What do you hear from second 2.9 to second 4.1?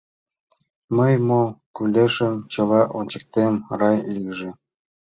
ончыктем, раш